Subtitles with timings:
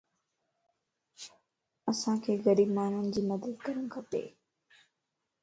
[1.89, 4.09] اسانک غريب ماڻھين جي مدد ڪرڻ کپ